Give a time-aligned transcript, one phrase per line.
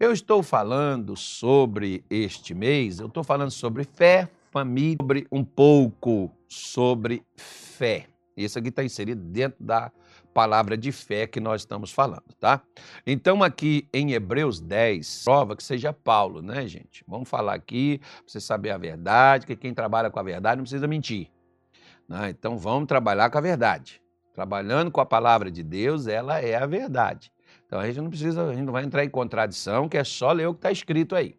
[0.00, 6.34] Eu estou falando sobre este mês, eu estou falando sobre fé, família, sobre um pouco
[6.48, 8.06] sobre fé.
[8.34, 9.92] Isso aqui está inserido dentro da
[10.32, 12.62] palavra de fé que nós estamos falando, tá?
[13.06, 17.04] Então, aqui em Hebreus 10, prova que seja Paulo, né, gente?
[17.06, 20.64] Vamos falar aqui, para você saber a verdade, que quem trabalha com a verdade não
[20.64, 21.28] precisa mentir.
[22.08, 22.30] Né?
[22.30, 24.00] Então, vamos trabalhar com a verdade.
[24.32, 27.30] Trabalhando com a palavra de Deus, ela é a verdade.
[27.70, 30.32] Então, a gente não precisa, a gente não vai entrar em contradição, que é só
[30.32, 31.36] ler o que está escrito aí.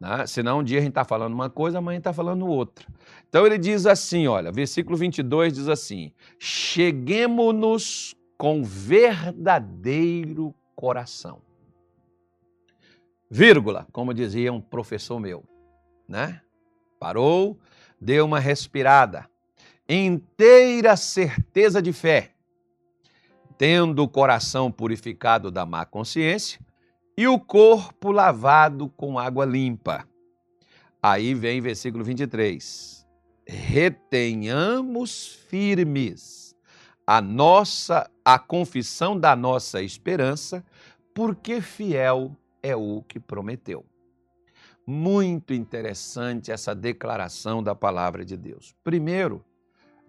[0.00, 0.26] Né?
[0.26, 2.86] Senão, um dia a gente está falando uma coisa, amanhã está falando outra.
[3.28, 11.42] Então, ele diz assim, olha, versículo 22 diz assim, cheguemos-nos com verdadeiro coração.
[13.30, 15.44] Vírgula, como dizia um professor meu,
[16.08, 16.40] né?
[16.98, 17.58] Parou,
[18.00, 19.28] deu uma respirada.
[19.86, 22.32] Inteira certeza de fé,
[23.58, 26.60] tendo o coração purificado da má consciência
[27.16, 30.08] e o corpo lavado com água limpa.
[31.02, 33.04] Aí vem versículo 23.
[33.44, 36.54] Retenhamos firmes
[37.04, 40.64] a nossa a confissão da nossa esperança,
[41.14, 43.84] porque fiel é o que prometeu.
[44.86, 48.74] Muito interessante essa declaração da palavra de Deus.
[48.84, 49.44] Primeiro,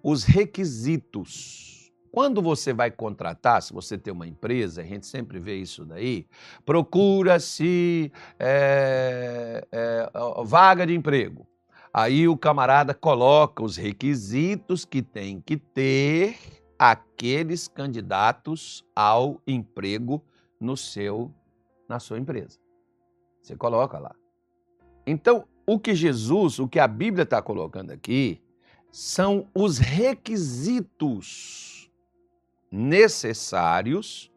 [0.03, 1.78] os requisitos.
[2.11, 6.25] Quando você vai contratar, se você tem uma empresa, a gente sempre vê isso daí,
[6.65, 10.09] procura-se é, é,
[10.43, 11.47] vaga de emprego.
[11.93, 16.37] Aí o camarada coloca os requisitos que tem que ter
[16.77, 20.23] aqueles candidatos ao emprego
[20.59, 21.33] no seu
[21.87, 22.59] na sua empresa.
[23.41, 24.15] Você coloca lá.
[25.07, 28.39] Então, o que Jesus, o que a Bíblia está colocando aqui,
[28.91, 31.39] são os requisitos
[32.71, 34.31] necessários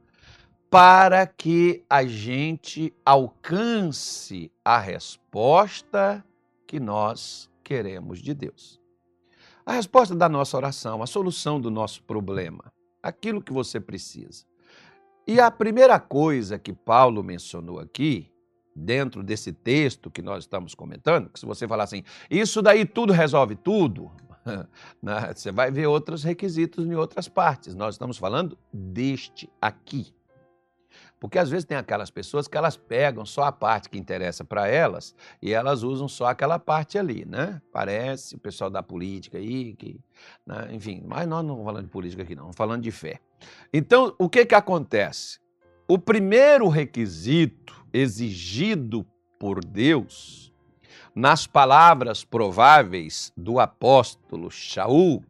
[0.71, 6.25] para que a gente alcance a resposta
[6.67, 8.81] que nós queremos de Deus.
[9.67, 12.73] A resposta da nossa oração, a solução do nosso problema,
[13.03, 14.45] aquilo que você precisa.
[15.27, 18.33] E a primeira coisa que Paulo mencionou aqui,
[18.75, 23.13] dentro desse texto que nós estamos comentando, que se você falar assim, isso daí tudo
[23.13, 24.11] resolve tudo,
[25.35, 27.75] você vai ver outros requisitos em outras partes.
[27.75, 30.15] Nós estamos falando deste aqui.
[31.23, 34.67] Porque às vezes tem aquelas pessoas que elas pegam só a parte que interessa para
[34.67, 37.63] elas e elas usam só aquela parte ali, né?
[37.73, 40.01] Parece o pessoal da política aí, que,
[40.45, 40.71] né?
[40.73, 43.21] enfim, mas nós não estamos falando de política aqui, não, estamos falando de fé.
[43.73, 45.39] Então, o que, que acontece?
[45.87, 49.07] O primeiro requisito exigido
[49.39, 50.52] por Deus,
[51.15, 55.25] nas palavras prováveis do apóstolo Shaul,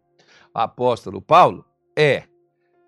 [0.55, 1.65] apóstolo Paulo,
[1.97, 2.25] é: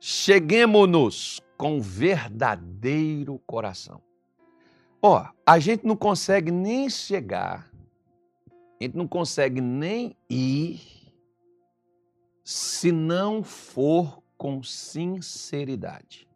[0.00, 4.02] cheguemos-nos com verdadeiro coração.
[5.02, 7.70] Ó, a gente não consegue nem chegar,
[8.80, 10.80] a gente não consegue nem ir
[12.42, 16.28] se não for com sinceridade.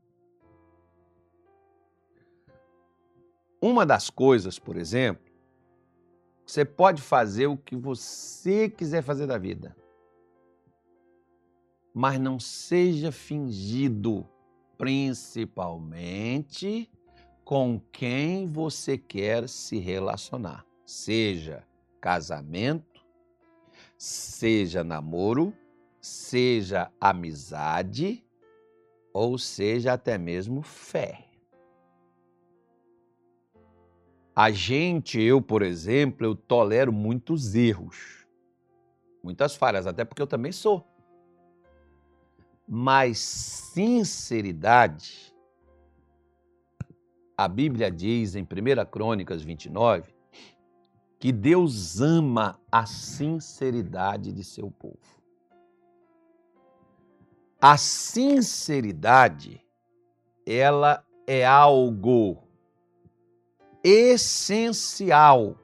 [3.60, 5.27] Uma das coisas, por exemplo,
[6.48, 9.76] você pode fazer o que você quiser fazer da vida,
[11.92, 14.26] mas não seja fingido
[14.78, 16.90] principalmente
[17.44, 21.62] com quem você quer se relacionar, seja
[22.00, 23.04] casamento,
[23.98, 25.52] seja namoro,
[26.00, 28.24] seja amizade
[29.12, 31.27] ou seja até mesmo fé.
[34.38, 38.24] A gente, eu, por exemplo, eu tolero muitos erros,
[39.20, 40.86] muitas falhas, até porque eu também sou
[42.68, 45.34] mas sinceridade.
[47.36, 48.46] A Bíblia diz em 1
[48.90, 50.14] Crônicas 29
[51.18, 54.98] que Deus ama a sinceridade de seu povo.
[57.60, 59.64] A sinceridade,
[60.46, 62.47] ela é algo
[63.82, 65.56] essencial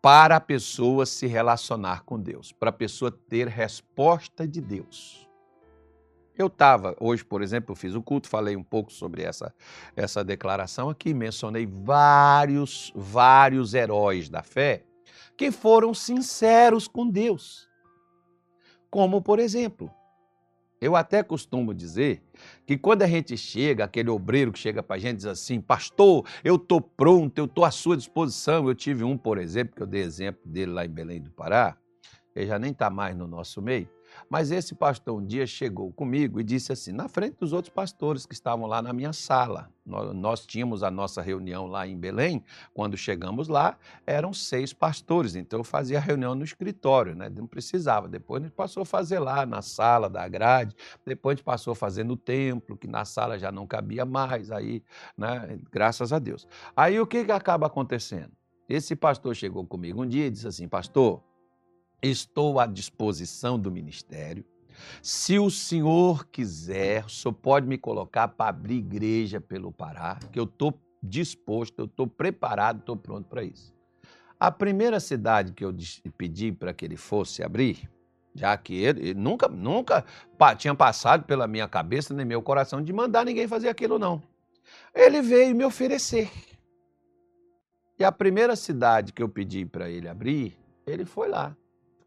[0.00, 5.28] para a pessoa se relacionar com Deus, para a pessoa ter resposta de Deus.
[6.36, 9.54] Eu estava, hoje, por exemplo, eu fiz o culto, falei um pouco sobre essa,
[9.94, 14.84] essa declaração aqui, mencionei vários, vários heróis da fé
[15.36, 17.68] que foram sinceros com Deus.
[18.90, 19.90] Como, por exemplo,
[20.82, 22.20] eu até costumo dizer
[22.66, 26.26] que quando a gente chega, aquele obreiro que chega para a gente diz assim, pastor,
[26.42, 28.66] eu estou pronto, eu estou à sua disposição.
[28.66, 31.76] Eu tive um, por exemplo, que eu dei exemplo dele lá em Belém do Pará,
[32.34, 33.88] ele já nem está mais no nosso meio,
[34.28, 38.26] Mas esse pastor um dia chegou comigo e disse assim, na frente dos outros pastores
[38.26, 39.70] que estavam lá na minha sala.
[39.84, 42.44] Nós, nós, tínhamos a nossa reunião lá em Belém.
[42.72, 43.76] Quando chegamos lá,
[44.06, 45.34] eram seis pastores.
[45.34, 47.28] Então eu fazia a reunião no escritório, né?
[47.28, 48.08] Não precisava.
[48.08, 50.74] Depois a gente passou a fazer lá na sala da grade.
[51.04, 54.52] Depois a gente passou a fazer no templo, que na sala já não cabia mais.
[54.52, 54.82] Aí,
[55.16, 55.58] né?
[55.70, 56.46] Graças a Deus.
[56.76, 58.30] Aí o que, que acaba acontecendo?
[58.68, 61.22] Esse pastor chegou comigo um dia e disse assim, pastor,
[62.10, 64.44] estou à disposição do ministério.
[65.00, 70.38] Se o senhor quiser, o senhor pode me colocar para abrir igreja pelo Pará, que
[70.38, 73.72] eu estou disposto, eu estou preparado, estou pronto para isso.
[74.38, 75.74] A primeira cidade que eu
[76.16, 77.88] pedi para que ele fosse abrir,
[78.34, 80.04] já que ele, ele nunca, nunca
[80.58, 84.20] tinha passado pela minha cabeça nem meu coração de mandar ninguém fazer aquilo, não.
[84.94, 86.30] Ele veio me oferecer.
[87.98, 91.56] E a primeira cidade que eu pedi para ele abrir, ele foi lá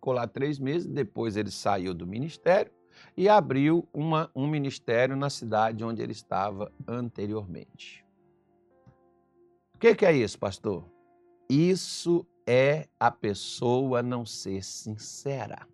[0.05, 2.71] ficou lá três meses, depois ele saiu do ministério
[3.17, 8.05] e abriu uma, um ministério na cidade onde ele estava anteriormente.
[9.73, 10.85] O que, que é isso, pastor?
[11.49, 15.67] Isso é a pessoa não ser sincera.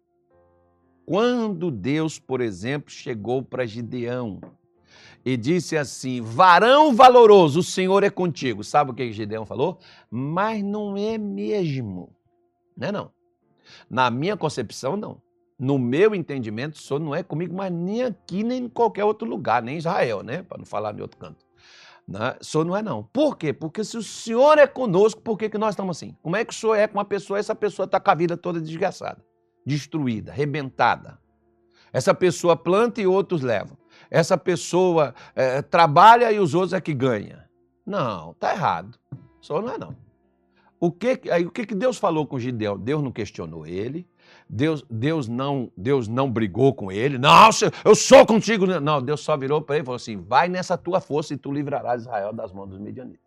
[1.05, 4.39] Quando Deus, por exemplo, chegou para Gideão
[5.25, 8.63] e disse assim: Varão valoroso, o Senhor é contigo.
[8.63, 9.77] Sabe o que Gideão falou?
[10.09, 12.15] Mas não é mesmo.
[12.77, 13.20] Não é não.
[13.89, 15.21] Na minha concepção, não.
[15.57, 19.27] No meu entendimento, o Senhor não é comigo, mas nem aqui, nem em qualquer outro
[19.27, 20.41] lugar, nem em Israel, né?
[20.41, 21.45] Para não falar em outro canto.
[22.07, 22.35] Né?
[22.41, 23.03] O Senhor não é, não.
[23.03, 23.53] Por quê?
[23.53, 26.15] Porque se o Senhor é conosco, por que, que nós estamos assim?
[26.21, 28.35] Como é que o Senhor é com uma pessoa essa pessoa está com a vida
[28.35, 29.23] toda desgraçada,
[29.65, 31.19] destruída, arrebentada?
[31.93, 33.77] Essa pessoa planta e outros levam.
[34.09, 37.49] Essa pessoa é, trabalha e os outros é que ganha.
[37.85, 38.97] Não, tá errado.
[39.41, 39.95] Senhor não é, não.
[40.83, 42.75] O que, aí, o que, que Deus falou com Gideão?
[42.75, 44.09] Deus não questionou ele,
[44.49, 47.19] Deus, Deus, não, Deus não brigou com ele.
[47.19, 47.49] Não,
[47.85, 48.65] eu sou contigo.
[48.65, 51.51] Não, Deus só virou para ele e falou assim: vai nessa tua força e tu
[51.51, 53.23] livrarás Israel das mãos dos medianitas.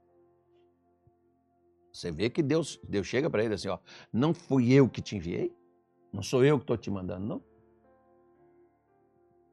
[1.92, 3.78] Você vê que Deus, Deus chega para ele assim: ó,
[4.12, 5.54] não fui eu que te enviei?
[6.12, 7.42] Não sou eu que estou te mandando, não?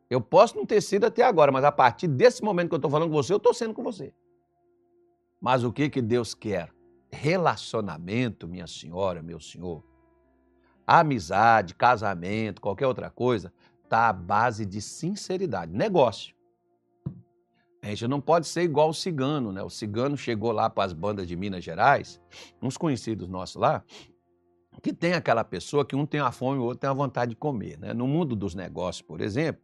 [0.10, 2.90] Eu posso não ter sido até agora, mas a partir desse momento que eu estou
[2.90, 4.12] falando com você, eu estou sendo com você.
[5.40, 6.74] Mas o que, que Deus quer?
[7.12, 9.84] Relacionamento, minha senhora, meu senhor,
[10.86, 13.54] amizade, casamento, qualquer outra coisa,
[13.84, 15.72] está à base de sinceridade.
[15.72, 16.36] Negócio.
[17.84, 19.64] A gente não pode ser igual o cigano, né?
[19.64, 22.22] O cigano chegou lá para as bandas de Minas Gerais,
[22.62, 23.84] uns conhecidos nossos lá,
[24.82, 27.32] que tem aquela pessoa que um tem a fome e o outro tem a vontade
[27.32, 27.94] de comer, né?
[27.94, 29.64] No mundo dos negócios, por exemplo,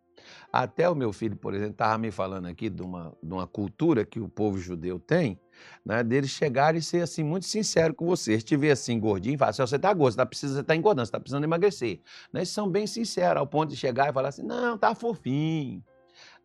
[0.51, 4.03] até o meu filho, por exemplo, estava me falando aqui de uma, de uma cultura
[4.03, 5.39] que o povo judeu tem,
[5.85, 8.31] né, deles chegarem e ser assim muito sincero com você.
[8.31, 11.09] Se estiver assim gordinho, fala assim, você está gordo, você está precisando, tá engordando, você
[11.09, 11.99] está precisando emagrecer.
[12.31, 15.83] Né, eles são bem sinceros, ao ponto de chegar e falar assim, não, tá fofinho.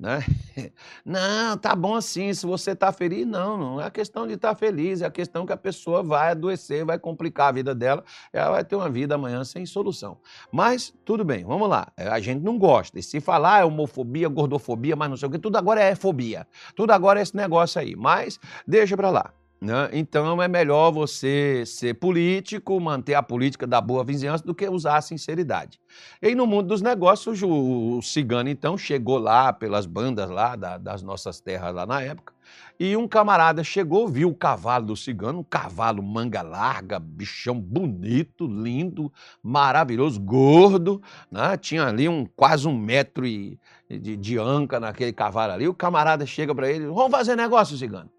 [0.02, 0.19] Né?
[1.06, 4.54] Não, tá bom assim, se você está feliz, não, não é questão de estar tá
[4.56, 8.02] feliz, é a questão que a pessoa vai adoecer, vai complicar a vida dela,
[8.32, 10.19] ela vai ter uma vida amanhã sem solução.
[10.50, 14.28] Mas, tudo bem, vamos lá, é, a gente não gosta, e se falar é homofobia,
[14.28, 17.81] gordofobia, mas não sei o que, tudo agora é fobia, tudo agora é esse negócio
[17.81, 19.32] aí, mas deixa para lá.
[19.62, 19.91] Né?
[19.93, 24.97] Então é melhor você ser político, manter a política da boa vizinhança, do que usar
[24.97, 25.79] a sinceridade.
[26.20, 31.00] E no mundo dos negócios, o, cigano então chegou lá pelas bandas lá da, das
[31.00, 32.35] nossas terras lá na época,
[32.76, 38.49] e um camarada chegou, viu o cavalo do cigano, um cavalo manga larga, bichão bonito,
[38.49, 41.00] lindo, maravilhoso, gordo,
[41.31, 41.57] né?
[41.57, 45.69] tinha ali um quase um metro e, de, de anca naquele cavalo ali.
[45.69, 48.11] O camarada chega para ele, vamos fazer negócio, cigano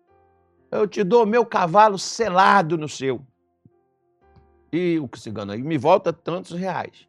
[0.75, 3.21] eu te dou meu cavalo selado no seu.
[4.71, 7.07] E o cigano aí me volta tantos reais.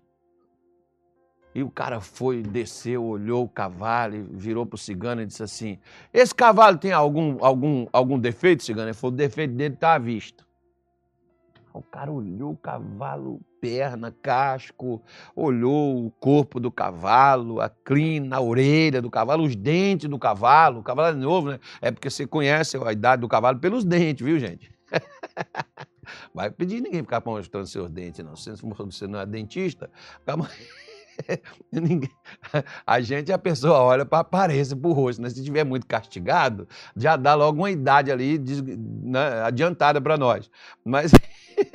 [1.55, 5.79] E o cara foi, desceu, olhou o cavalo virou para o cigano e disse assim:
[6.13, 8.89] Esse cavalo tem algum, algum, algum defeito, cigano?
[8.89, 10.45] Ele falou: o defeito dele está à vista.
[11.75, 15.03] O cara olhou o cavalo, perna, casco,
[15.35, 20.79] olhou o corpo do cavalo, a crina, a orelha do cavalo, os dentes do cavalo.
[20.79, 21.59] O cavalo é novo, né?
[21.83, 24.73] É porque você conhece a idade do cavalo pelos dentes, viu, gente?
[26.33, 28.37] Vai pedir ninguém ficar mostrando seus dentes, não.
[28.37, 29.91] Se você não é dentista,
[30.21, 30.49] fica...
[32.87, 35.23] a gente, a pessoa olha para a aparência, para o rosto.
[35.23, 35.31] Né?
[35.31, 40.51] Se estiver muito castigado, já dá logo uma idade ali né, adiantada para nós.
[40.85, 41.13] Mas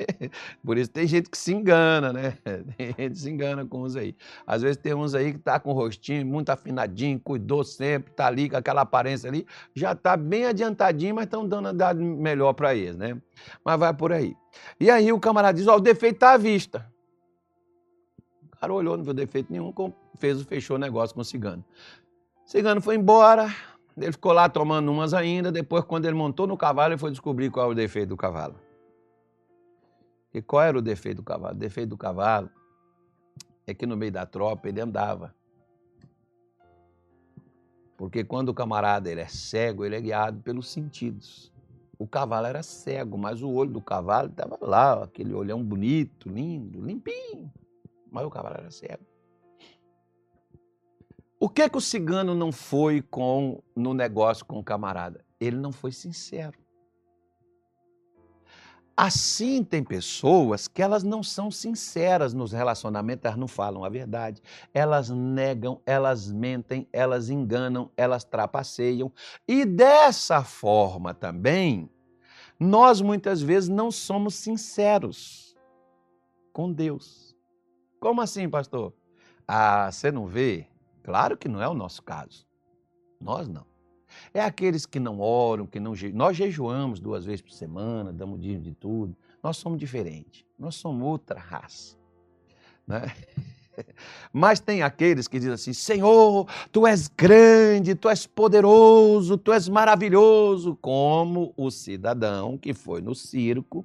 [0.64, 2.38] por isso tem gente que se engana, né?
[2.76, 4.14] Tem gente que se engana com uns aí.
[4.46, 8.26] Às vezes tem uns aí que tá com o rostinho muito afinadinho, cuidou sempre, tá
[8.26, 12.52] ali com aquela aparência ali, já tá bem adiantadinho, mas estão dando a idade melhor
[12.52, 13.16] para eles, né?
[13.64, 14.34] Mas vai por aí.
[14.78, 16.90] E aí o camarada diz: Ó, o defeito tá à vista
[18.60, 19.72] cara olhou, não viu defeito nenhum,
[20.16, 21.64] fez, fechou o negócio com o cigano.
[22.46, 23.48] O cigano foi embora,
[23.96, 27.50] ele ficou lá tomando umas ainda, depois quando ele montou no cavalo, ele foi descobrir
[27.50, 28.56] qual era o defeito do cavalo.
[30.34, 31.54] E qual era o defeito do cavalo?
[31.54, 32.50] O defeito do cavalo
[33.66, 35.34] é que no meio da tropa ele andava.
[37.96, 41.50] Porque quando o camarada ele é cego, ele é guiado pelos sentidos.
[41.98, 46.80] O cavalo era cego, mas o olho do cavalo estava lá, aquele olhão bonito, lindo,
[46.80, 47.50] limpinho.
[48.10, 49.04] Mas o cavalo era cego.
[51.38, 55.24] O que que o cigano não foi com no negócio com o camarada?
[55.40, 56.58] Ele não foi sincero.
[58.94, 64.42] Assim, tem pessoas que elas não são sinceras nos relacionamentos, elas não falam a verdade,
[64.74, 69.10] elas negam, elas mentem, elas enganam, elas trapaceiam.
[69.48, 71.88] E dessa forma também,
[72.58, 75.56] nós muitas vezes não somos sinceros
[76.52, 77.29] com Deus.
[78.00, 78.94] Como assim, pastor?
[79.46, 80.66] Ah, você não vê?
[81.02, 82.46] Claro que não é o nosso caso.
[83.20, 83.66] Nós não.
[84.32, 86.16] É aqueles que não oram, que não jejuam.
[86.16, 89.14] Nós jejuamos duas vezes por semana, damos dia de tudo.
[89.42, 90.46] Nós somos diferentes.
[90.58, 91.94] Nós somos outra raça.
[92.86, 93.02] Né?
[94.32, 99.68] Mas tem aqueles que dizem assim: Senhor, tu és grande, tu és poderoso, tu és
[99.68, 103.84] maravilhoso, como o cidadão que foi no circo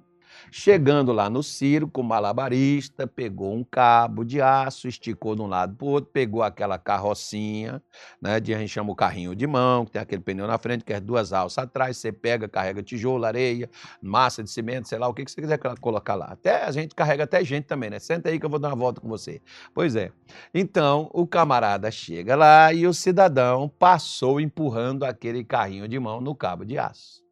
[0.51, 5.75] Chegando lá no circo, o malabarista pegou um cabo de aço, esticou de um lado
[5.75, 7.81] para o outro, pegou aquela carrocinha,
[8.21, 10.83] né, de, a gente chama o carrinho de mão, que tem aquele pneu na frente,
[10.83, 13.69] que é duas alças atrás, você pega, carrega tijolo, areia,
[14.01, 16.25] massa de cimento, sei lá, o que, que você quiser colocar lá.
[16.25, 17.99] Até a gente carrega até gente também, né?
[17.99, 19.41] Senta aí que eu vou dar uma volta com você.
[19.73, 20.11] Pois é.
[20.53, 26.35] Então, o camarada chega lá e o cidadão passou empurrando aquele carrinho de mão no
[26.35, 27.24] cabo de aço.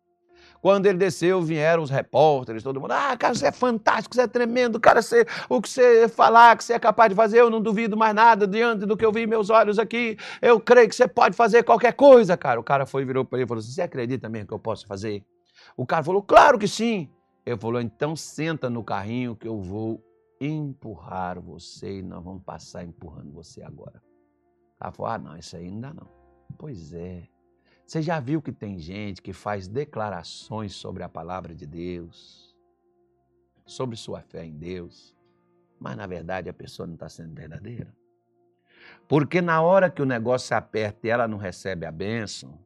[0.63, 2.93] Quando ele desceu, vieram os repórteres, todo mundo.
[2.93, 6.63] Ah, cara, você é fantástico, você é tremendo, cara, você, o que você falar, que
[6.63, 9.27] você é capaz de fazer, eu não duvido mais nada diante do que eu vi
[9.27, 10.15] meus olhos aqui.
[10.41, 12.61] Eu creio que você pode fazer qualquer coisa, cara.
[12.61, 14.87] O cara foi, virou para ele e falou assim: Você acredita mesmo que eu posso
[14.87, 15.21] fazer?
[15.75, 17.09] O cara falou: Claro que sim.
[17.45, 20.01] Ele falou: Então senta no carrinho que eu vou
[20.39, 24.01] empurrar você e nós vamos passar empurrando você agora.
[24.79, 26.07] Cara falou: Ah, não, isso aí dá não.
[26.57, 27.32] Pois é.
[27.85, 32.55] Você já viu que tem gente que faz declarações sobre a palavra de Deus,
[33.65, 35.15] sobre sua fé em Deus,
[35.79, 37.93] mas na verdade a pessoa não está sendo verdadeira?
[39.07, 42.57] Porque na hora que o negócio aperta e ela não recebe a bênção,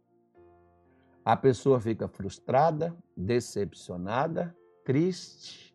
[1.26, 4.56] a pessoa fica frustrada, decepcionada,
[4.86, 5.67] triste,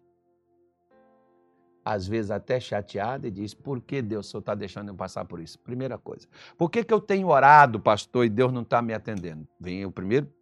[1.84, 5.40] às vezes até chateada, e diz: Por que Deus, Senhor está deixando eu passar por
[5.40, 5.58] isso?
[5.58, 6.26] Primeira coisa.
[6.56, 9.46] Por que, que eu tenho orado, pastor, e Deus não está me atendendo?
[9.58, 9.90] Vem a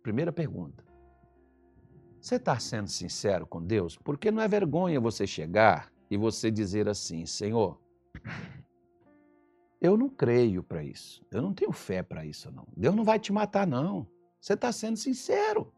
[0.03, 0.85] primeira pergunta.
[2.21, 3.97] Você está sendo sincero com Deus?
[3.97, 7.81] Porque não é vergonha você chegar e você dizer assim: Senhor,
[9.81, 11.25] eu não creio para isso.
[11.31, 12.67] Eu não tenho fé para isso, não.
[12.77, 14.07] Deus não vai te matar, não.
[14.39, 15.73] Você está sendo sincero.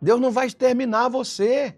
[0.00, 1.76] Deus não vai exterminar você.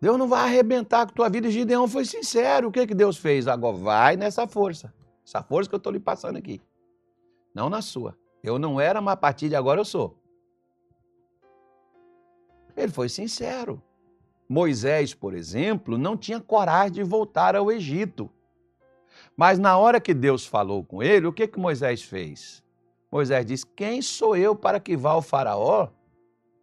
[0.00, 1.48] Deus não vai arrebentar com tua vida.
[1.48, 2.68] E Gideão foi sincero.
[2.68, 3.48] O que, que Deus fez?
[3.48, 4.92] Agora vai nessa força.
[5.26, 6.60] Essa força que eu estou lhe passando aqui.
[7.54, 8.16] Não na sua.
[8.42, 10.16] Eu não era, mas a partir de agora eu sou.
[12.76, 13.82] Ele foi sincero.
[14.48, 18.30] Moisés, por exemplo, não tinha coragem de voltar ao Egito.
[19.36, 22.62] Mas na hora que Deus falou com ele, o que, que Moisés fez?
[23.10, 25.88] Moisés disse: Quem sou eu para que vá ao Faraó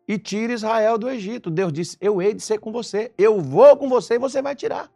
[0.07, 1.49] e tire Israel do Egito.
[1.49, 4.55] Deus disse: Eu hei de ser com você, eu vou com você e você vai
[4.55, 4.89] tirar.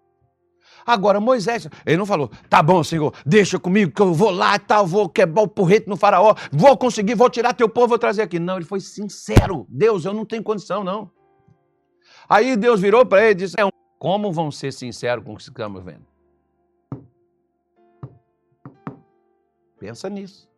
[0.86, 4.60] Agora, Moisés, ele não falou, tá bom, Senhor, deixa comigo que eu vou lá e
[4.60, 8.22] tal, vou quebrar o porrete no faraó, vou conseguir, vou tirar teu povo, vou trazer
[8.22, 8.39] aqui.
[8.39, 9.66] Não, ele foi sincero.
[9.70, 11.12] Deus, eu não tenho condição, não.
[12.28, 15.44] Aí Deus virou para ele e disse, é como vão ser sinceros com o que
[15.44, 16.08] estamos vendo?
[19.80, 20.50] Pensa nisso.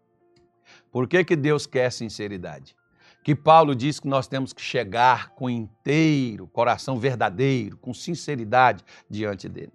[0.92, 2.76] Por que, que Deus quer sinceridade?
[3.24, 9.48] Que Paulo diz que nós temos que chegar com inteiro, coração verdadeiro, com sinceridade diante
[9.48, 9.74] dele.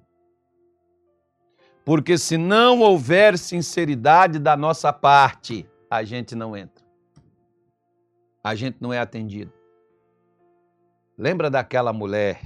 [1.84, 6.84] Porque se não houver sinceridade da nossa parte, a gente não entra.
[8.42, 9.52] A gente não é atendido.
[11.16, 12.40] Lembra daquela mulher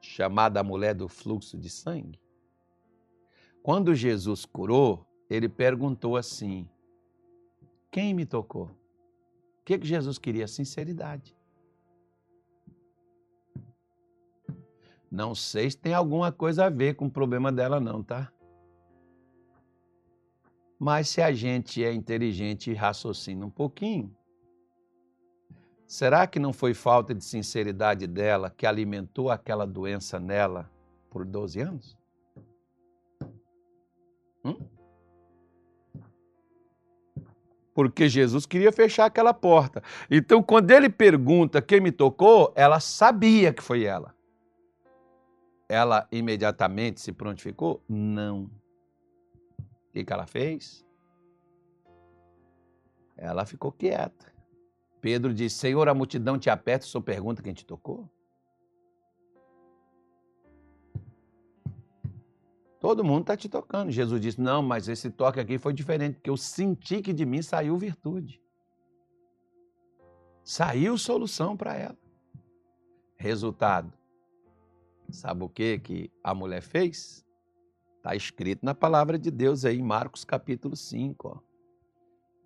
[0.00, 2.18] chamada a mulher do fluxo de sangue?
[3.62, 6.66] Quando Jesus curou, ele perguntou assim:
[7.90, 8.70] Quem me tocou?
[9.66, 10.46] Que, que Jesus queria?
[10.46, 11.36] Sinceridade.
[15.10, 18.32] Não sei se tem alguma coisa a ver com o problema dela, não, tá?
[20.78, 24.14] Mas se a gente é inteligente e raciocina um pouquinho,
[25.84, 30.70] será que não foi falta de sinceridade dela que alimentou aquela doença nela
[31.10, 31.98] por 12 anos?
[34.44, 34.75] Hum?
[37.76, 39.82] Porque Jesus queria fechar aquela porta.
[40.10, 44.14] Então, quando ele pergunta quem me tocou, ela sabia que foi ela.
[45.68, 47.84] Ela imediatamente se prontificou?
[47.86, 48.44] Não.
[49.58, 50.86] O que, ela fez?
[53.14, 54.32] Ela ficou quieta.
[55.02, 58.08] Pedro disse: Senhor, a multidão te aperta, só pergunta quem te tocou.
[62.86, 63.90] Todo mundo está te tocando.
[63.90, 67.42] Jesus disse: Não, mas esse toque aqui foi diferente, porque eu senti que de mim
[67.42, 68.40] saiu virtude.
[70.44, 71.98] Saiu solução para ela.
[73.16, 73.92] Resultado:
[75.10, 77.26] sabe o que, que a mulher fez?
[77.96, 81.28] Está escrito na palavra de Deus aí, em Marcos capítulo 5.
[81.28, 81.40] Ó.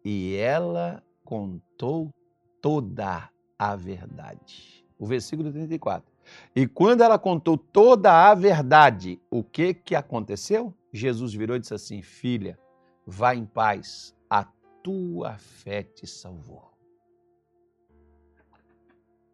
[0.02, 2.14] E ela contou
[2.62, 4.88] toda a verdade.
[4.98, 6.09] O versículo 34.
[6.54, 10.74] E quando ela contou toda a verdade, o que que aconteceu?
[10.92, 12.58] Jesus virou e disse assim: Filha,
[13.06, 14.44] vá em paz, a
[14.82, 16.70] tua fé te salvou.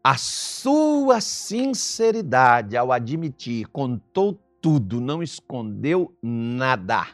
[0.02, 7.08] A sua sinceridade ao admitir, contou tudo, não escondeu nada.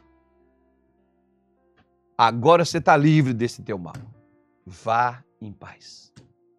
[2.16, 3.94] Agora você está livre desse teu mal.
[4.66, 6.12] Vá em paz.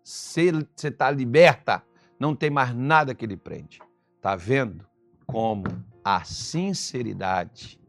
[0.03, 0.51] Você
[0.84, 1.84] está liberta
[2.20, 3.82] não tem mais nada que lhe prende.
[4.17, 4.86] Está vendo
[5.25, 5.65] como
[6.03, 7.79] a sinceridade,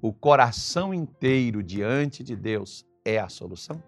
[0.00, 3.82] o coração inteiro diante de Deus é a solução?